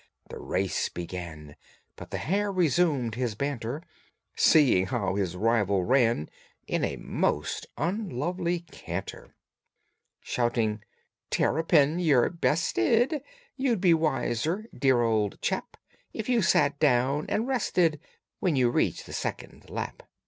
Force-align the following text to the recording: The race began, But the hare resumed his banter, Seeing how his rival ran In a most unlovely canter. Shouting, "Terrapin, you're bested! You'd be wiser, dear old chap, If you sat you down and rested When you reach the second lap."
The 0.31 0.39
race 0.39 0.89
began, 0.89 1.55
But 1.95 2.09
the 2.09 2.17
hare 2.17 2.51
resumed 2.51 3.13
his 3.13 3.35
banter, 3.35 3.83
Seeing 4.35 4.87
how 4.87 5.13
his 5.13 5.35
rival 5.35 5.83
ran 5.83 6.27
In 6.65 6.83
a 6.83 6.95
most 6.95 7.67
unlovely 7.77 8.61
canter. 8.71 9.35
Shouting, 10.19 10.81
"Terrapin, 11.29 11.99
you're 11.99 12.27
bested! 12.31 13.21
You'd 13.55 13.79
be 13.81 13.93
wiser, 13.93 14.65
dear 14.75 15.03
old 15.03 15.39
chap, 15.39 15.77
If 16.13 16.27
you 16.27 16.41
sat 16.41 16.71
you 16.77 16.79
down 16.79 17.27
and 17.29 17.47
rested 17.47 17.99
When 18.39 18.55
you 18.55 18.71
reach 18.71 19.03
the 19.03 19.13
second 19.13 19.69
lap." 19.69 20.01